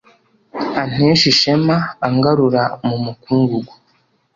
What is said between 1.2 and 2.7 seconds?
ishema angaragura